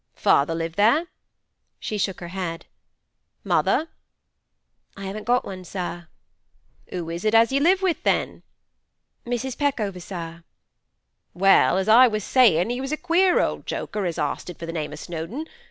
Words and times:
'Father 0.15 0.55
live 0.55 0.77
there?' 0.77 1.05
She 1.79 1.99
shook 1.99 2.21
her 2.21 2.29
head. 2.29 2.65
'Mother?' 3.43 3.87
'I 4.97 5.03
haven't 5.03 5.25
got 5.27 5.45
one, 5.45 5.63
sir.' 5.63 6.07
'Who 6.89 7.11
is 7.11 7.23
it 7.23 7.35
as 7.35 7.51
you 7.51 7.59
live 7.59 7.83
with, 7.83 8.01
then?' 8.01 8.41
'Mrs. 9.27 9.55
Peckover, 9.55 9.99
sir.' 10.01 10.43
'Well, 11.35 11.77
as 11.77 11.87
I 11.87 12.07
was 12.07 12.23
sayin', 12.23 12.71
he 12.71 12.81
was 12.81 12.91
a 12.91 12.97
queer 12.97 13.39
old 13.39 13.67
joker 13.67 14.07
as 14.07 14.17
arsted 14.17 14.57
for 14.57 14.65
the 14.65 14.73
name 14.73 14.91
of 14.91 14.97
Snowdon. 14.97 15.45